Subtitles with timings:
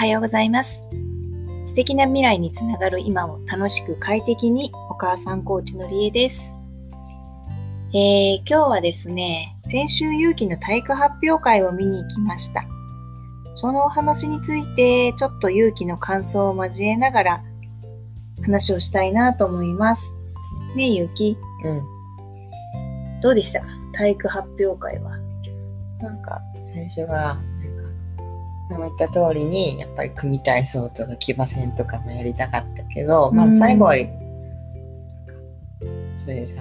[0.00, 0.86] はようございます。
[1.66, 6.54] 素敵な未来につながる今を楽しく快適にお母さんコーチのりえです。
[7.92, 12.64] えー、今日はですね、先週勇気の体育発表会を見に行きました。
[13.54, 17.44] そのお話についてちょっと勇気の感想を交えながら
[18.40, 20.18] 話をしたいなと思います。
[20.76, 21.82] ねえ、勇気、うん。
[23.20, 23.60] どうでした？
[23.60, 25.18] か体育発表会は。
[26.00, 27.36] なんか、最初は、
[28.78, 34.12] 言った通りに、やっぱり組体操とか騎馬戦とかもやりたかったけど、まうんあ最後は、なんか
[36.16, 36.56] そういうさ、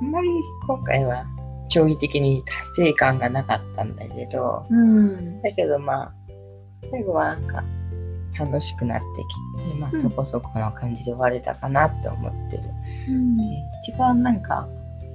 [0.00, 0.28] あんまり
[0.66, 1.24] 今回は
[1.68, 5.42] 競技的に達成感がなかったんだけど、うん。
[5.42, 6.14] だけどまあ、
[6.90, 7.64] 最後はなんか、
[8.38, 9.04] 楽しくなって
[9.62, 12.62] きて、まうんあそこそこの感じで終われたかなって思ってる。
[13.08, 13.42] うんで
[13.82, 14.68] 一番なんか、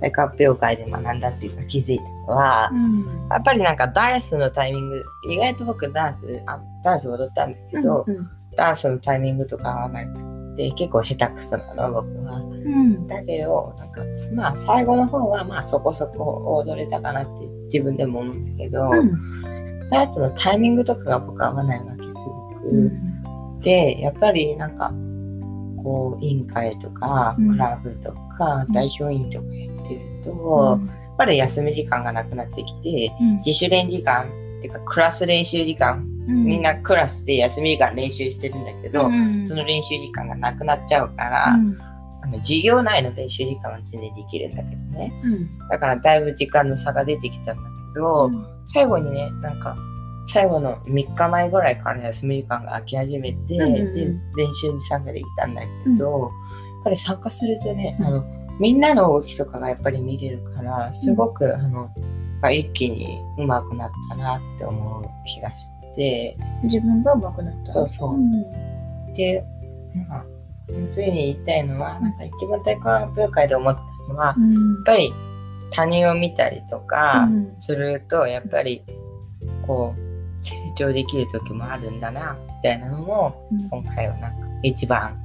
[0.00, 3.28] 体育発表会で学んだっていうか気づいたのは、うん。
[3.30, 12.40] やっぱりなんかダンスのタイミング、意外と僕ダンス、あダンス踊ったんだけど、うんダンスのタイミングとかはなくて、結構下手くそなの、僕は。
[12.40, 13.06] うん。
[13.06, 14.02] だけど、なんか、
[14.34, 17.30] まあ最後の方はまあそこそこ踊れたかなって
[17.72, 19.90] 自分でも思うんだけど、うん。
[19.90, 22.68] ダンスのタイミングとかが僕は合わないわけすごく。
[22.68, 23.60] うん。
[23.60, 24.92] で、やっぱりなんか、
[25.82, 27.50] こう、委員会とか、うん。
[27.52, 33.36] クラブとか、うん代表委員とかやってると、やっぱり休み時間がなくなってきて、うん。
[33.38, 36.44] 自主練時間っていうかクラス練習時間、うん。
[36.44, 41.76] みんなクラスで休み時間練習してるんだけど、うんその練習時間がなくなっちゃうから、うん。
[42.22, 45.12] あの授業内の練習時間は全然できるんだけどね。
[45.24, 45.68] うん。
[45.68, 47.62] だからだいぶ時間の差が出てきたんだ
[47.94, 48.30] けど、
[48.66, 49.76] 最後にねなんか
[50.26, 53.94] 最後の3日前ぐらいから休み時間が空き始めて、うんうんうん。
[53.94, 54.04] で
[54.36, 56.30] 練習に参加できたんだけど、やっ
[56.84, 58.06] ぱり参加するとね、うん。
[58.06, 61.90] あのみんなの動きとかがやっぱり見れるからすごく、あの
[62.52, 65.56] 一気に上手くなったなって思う気がし
[65.96, 66.36] て。
[66.62, 67.72] 自分が上手くなった？
[67.72, 68.16] そうそう。
[68.16, 69.12] ん。
[69.12, 69.44] で
[69.94, 70.24] なんか
[70.68, 73.80] 要するに言いたいのはなんか一番体育発表会で思った
[74.12, 75.12] のは、やっうんぱり
[75.72, 77.54] 他人を見たりとかうん。
[77.58, 78.84] するとやっぱり
[79.66, 85.18] こう成長できる時もあるんだなみたいなのも今回はなんか一番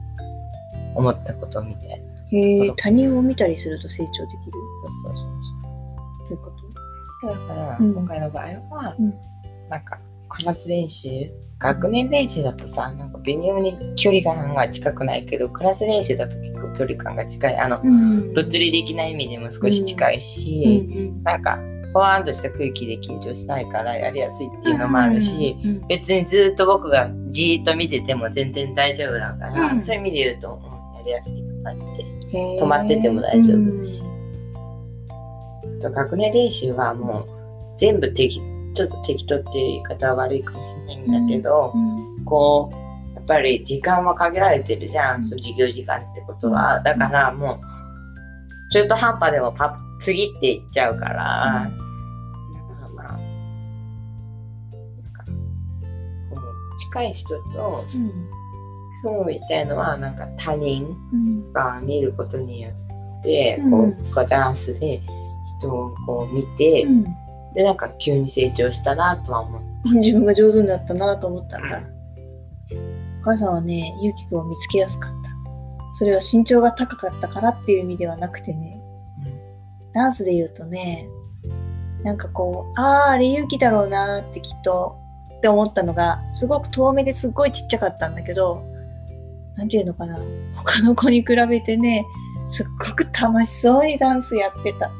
[0.95, 2.14] 思ったことみたいな。
[2.31, 4.51] へえ他人を見たりすると成長できる？
[5.03, 5.27] そうそうそう
[6.29, 6.31] どう。
[6.31, 6.51] いうこ
[7.21, 7.27] と。
[7.27, 7.93] だからうん。
[7.93, 9.13] 今回の場合は、うん。
[9.69, 9.99] なんか
[10.29, 11.07] クラス練習
[11.59, 17.57] 学年練習だとさなんか微妙に距離感が近くないけどクラス練習だと結構距離感が近い。
[17.57, 18.33] あのうん。
[18.33, 21.59] 物理的な意味でも少し近いし、うんなんか
[21.93, 29.81] ほわーんとした空気で緊張しないからやりやすいっていうのもあるし、うん別にずっと僕がじーっと見てても全然大丈夫だから、うん。
[29.81, 32.14] そういう意味で言うと、うんやりやすいかなって。
[32.35, 34.03] 止まってても大丈夫だし。
[35.79, 37.25] あと学年練習はもう
[37.77, 38.41] 全部適
[38.73, 41.77] ちょっと適当っていう言い方は悪いかもしれないんだけど、う
[42.21, 42.25] ん。
[42.25, 46.81] こうやっぱり時間は限られてるじゃん、その授業時間ってことは。
[46.81, 51.71] だからもう中途半端でもパッ次っていっちゃうから、
[56.91, 58.34] 近い人とうん
[59.03, 62.71] そう言いたいのはなんか他人うんが見ることによ
[63.19, 65.01] って、うんこうこうダンスで
[65.59, 67.05] 人をこう見て、うん
[67.55, 69.61] でなんか急に成長したなとは思う。
[69.99, 71.81] 自分が上手になったなと思ったんだ。
[73.21, 75.29] お母さんはね、ゆうきくんを見つけやすかった。
[75.93, 78.81] それは身長が高かったからっていう意味ではなくてね、
[79.93, 81.07] ダンスで言うとね、
[82.03, 84.97] なんかこう、あー、あれゆうきだろうなってきっと、
[85.37, 88.61] って思ったのが、すごく遠目ですっごいちっちゃかったんだけど、
[89.57, 90.17] なんていうのかな、
[90.55, 92.05] 他の子に比べてね、
[92.47, 94.91] すっごく楽しそうにダンスやってた。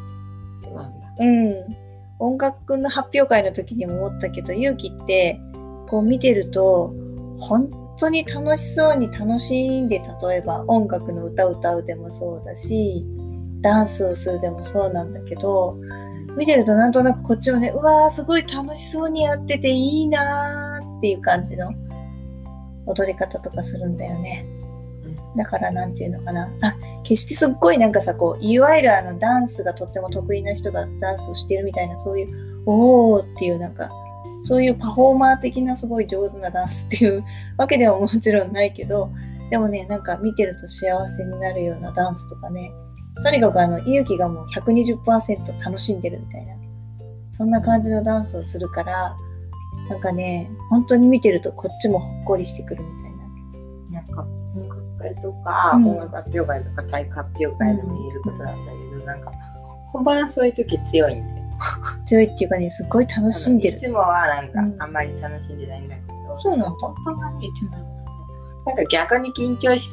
[0.63, 1.07] そうなんだ。
[1.19, 1.85] うん。
[2.17, 5.39] 音楽の発表会の時にも思ったけど、勇気って、
[5.89, 6.93] こう見てると、
[7.38, 13.05] 本当に楽しそうに楽しんで、例えば音楽の歌を歌うでもそうだし、
[13.61, 15.78] ダンスをするでもそうなんだけど、
[16.37, 21.72] 見てるとなんとなくこっちもね、うわーすごい楽しそうにやってていいなーっていう感じの
[22.85, 24.46] 踊り方とかするんだよね。
[25.35, 26.49] だからなんていうのかな。
[26.61, 33.90] あ、決してすっごいなんかさ、こう、いわゆるあのダンスがとっても得意な人がダンスをしてるみたいな、そういう、おーっていうなんか、
[34.41, 37.23] そういうパフォーマー的なすごい上手なダンスっていう
[37.58, 39.09] わけではもちろんないけど、
[39.49, 42.72] でもね、なんか見てると幸せになるようなダンスとかね、
[43.23, 46.55] とにかくあの、勇気がもう120%楽しんでるみたいな、
[47.31, 49.16] そんな感じのダンスをするから、
[49.89, 54.01] なんかね、本当に見てるとこっちもほっこりしてくるみたいな。
[54.01, 55.87] なんか音楽会とか、うん。
[55.89, 59.31] 音楽発表会とか体育発表会でも言えることなんだけど、なんか
[59.93, 61.45] 本番はそういう時強いんだよ。
[62.05, 63.77] 強いっていうかね、すごい楽しんでる。
[63.77, 63.79] い。
[63.79, 64.81] つもはなんかうん。
[64.81, 67.47] あんまり楽しんでないんだけど、そうなんだ本当はね
[68.66, 69.87] なんか逆に緊張し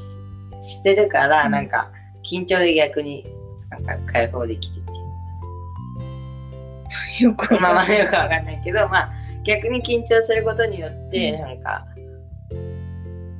[0.62, 1.52] してるから、うん。
[1.52, 1.90] なんか
[2.24, 3.26] 緊張で逆に
[3.68, 4.92] なんか解放できるって
[7.24, 7.28] いう。
[7.28, 11.40] よくわかんないけど、まあ逆に緊張することによって、うん。
[11.40, 11.86] なんか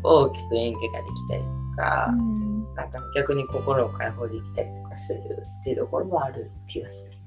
[0.02, 1.49] 大きく演技ができたりと
[1.82, 2.75] か、うん。
[2.75, 5.20] なんか逆に心を解放できたりとかする
[5.60, 7.19] っていうところはある気がする。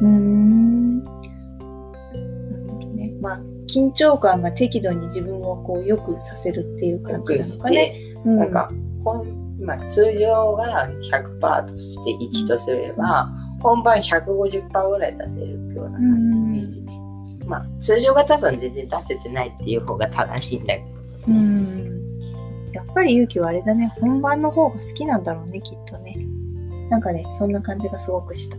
[0.00, 1.02] うーん。
[1.02, 3.12] なるほどね。
[3.20, 3.38] まあ、
[3.68, 7.94] 緊張感が適度に自分をこう良くさせるっていう感じなのかね。
[8.24, 8.38] うん。
[8.38, 8.70] なんか、
[9.04, 16.53] 本まあ、通常が100%として1とすれば、本番150%ぐらい出せるような感じ。
[16.53, 16.53] で、
[17.46, 20.86] まあ、通常が多分全然出せてないっていう方が正しいんだけど、
[21.28, 21.94] うん。
[22.72, 23.92] やっぱり勇気はあれだね。
[24.00, 26.16] 本番の方が好きなんだろうね、きっとね。
[26.90, 28.56] なんかね、そんな感じがすごくした。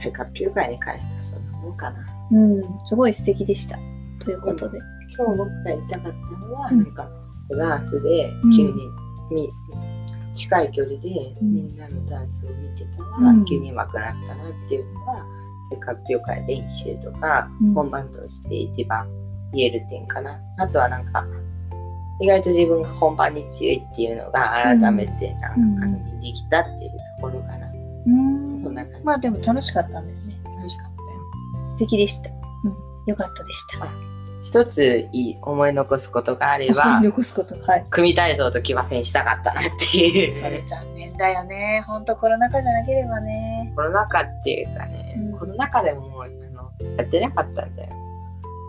[0.00, 2.06] 体格ピュー会に関してはそんなもんかな。
[2.32, 3.78] うん、すごい素敵でした。
[4.18, 4.78] ということで。
[5.16, 7.08] 今日僕が言いたかったのは、うんなんか、
[7.48, 8.72] フランスでうん急に、
[9.30, 9.48] み
[10.32, 11.08] 近い距離で
[11.40, 15.24] うんみんなのダンスを見てたら、うん急に上手くなったなっていうのは、
[15.84, 19.08] 発表会練習とか、うん本番として一番
[19.52, 20.40] 言える点かな。
[20.58, 21.24] あとはなんか、
[22.20, 26.90] 意外と自分が本番に強いっていうのが改めてなんか確認できたっていう
[27.20, 27.72] ところかな。
[28.06, 29.04] うんそんな感じ。
[29.04, 30.34] まあでも楽しかったんだよね。
[30.56, 31.70] 楽しかったよ。
[31.70, 32.30] 素敵でした。
[32.30, 32.32] う
[32.68, 32.74] ん、
[33.06, 34.14] よかったでした。
[34.44, 37.56] 一ついい思い残すことがあれば、 残すこと。
[37.62, 37.86] はい。
[37.88, 40.38] 組体操と騎馬戦したかったなっていう。
[40.38, 41.82] それ残念だよね。
[41.86, 43.53] ほんとコロナ禍じゃなければね。
[43.74, 47.92] コロナ禍っていうかね、うんコロナ禍でもあのやってなかったんだよ。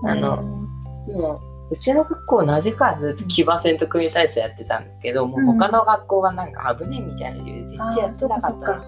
[0.06, 8.84] あのもううちの学校なぜかずっと騎馬戦と組体操やってたんだけど、もう他の学校はなんか危ねえみたいな理由で全然やってなかったの。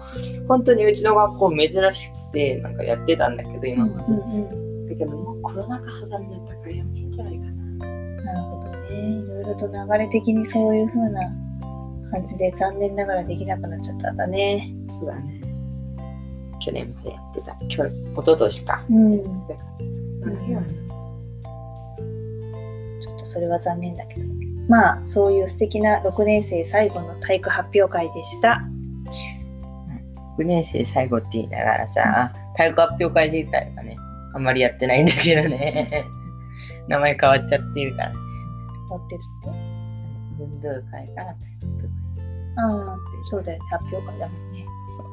[0.46, 4.04] 本当にうちの学校珍しくてなんかやってたんだけど今まで。
[4.04, 7.86] うんうんだけどもうコロナ禍挟んでたからやめんじゃないかな。
[8.22, 8.76] なるほどね。
[8.88, 11.20] いろいろと流れ的にそういう風な
[12.10, 14.72] 感じで残念ながらできなくなっちゃったんだね。
[14.88, 15.42] そうだね。
[16.60, 17.54] 去年までやってた。
[17.68, 18.84] 去年、一昨年か。
[18.90, 19.16] うん。
[19.48, 20.68] だからそうだけはね
[23.00, 24.26] ちょっとそれは残念だけど。
[24.68, 28.60] まあ、そういう素敵な6年生最後の体育発表会でした。
[30.38, 33.96] 6年生最後って言いながらさ、体育発表会自体はね、
[34.34, 36.04] あんまりやってないんだけどね。
[36.86, 38.12] 名前変わっちゃってるから。
[38.90, 39.50] 持ってるって？
[40.38, 41.34] 運動会からあ
[42.92, 43.64] あ、そうだよね。
[43.70, 44.66] 発表会だもんね。
[44.96, 45.06] そう。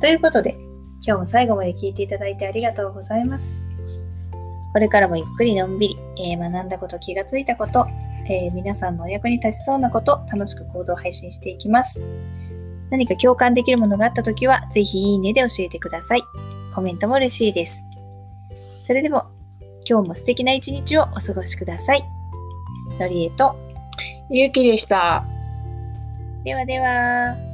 [0.00, 0.56] ということで、
[1.02, 3.62] 今日も最後まで聞いていただいてありがとうございます。
[4.72, 7.86] これからもゆっくりのんびり、えー学んだこと、気がついたこと、
[8.28, 12.00] えー皆さんのお役に立ちそうなこと、楽しく行動配信していきます。
[12.90, 16.22] 何か共感できるものがあったときは、ぜひいいねで教えてください。
[16.74, 17.82] コメントも嬉しいです。
[18.82, 19.24] それでも、
[19.88, 22.04] 今日も素敵な一日をお過ごしください。
[23.00, 23.56] のりえと、
[24.30, 25.24] ゆうきでした。
[26.44, 27.47] ではでは、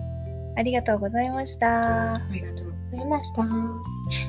[0.56, 2.15] ありがとうございました。
[2.15, 3.43] ありがとうございました。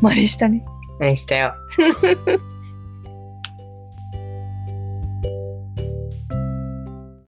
[0.01, 0.66] 真似したね。
[1.00, 1.54] 何したよ。